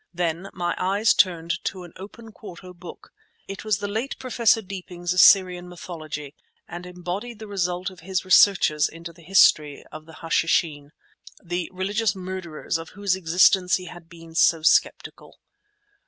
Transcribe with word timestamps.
Then 0.15 0.49
my 0.53 0.73
eyes 0.79 1.13
turned 1.13 1.63
to 1.65 1.83
an 1.83 1.93
open 1.95 2.31
quarto 2.31 2.73
book. 2.73 3.11
It 3.47 3.63
was 3.63 3.77
the 3.77 3.87
late 3.87 4.17
Professor 4.17 4.63
Deeping's 4.63 5.13
"Assyrian 5.13 5.69
Mythology," 5.69 6.33
and 6.67 6.87
embodied 6.87 7.37
the 7.37 7.45
result 7.45 7.91
of 7.91 7.99
his 7.99 8.25
researches 8.25 8.89
into 8.89 9.13
the 9.13 9.21
history 9.21 9.85
of 9.91 10.07
the 10.07 10.13
Hashishin, 10.23 10.89
the 11.43 11.69
religious 11.71 12.15
murderers 12.15 12.79
of 12.79 12.89
whose 12.97 13.15
existence 13.15 13.75
he 13.75 13.85
had 13.85 14.09
been 14.09 14.33
so 14.33 14.63
skeptical. 14.63 15.37